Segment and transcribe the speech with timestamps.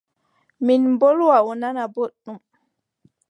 [0.65, 2.39] Min mbolwa o nana boɗɗum.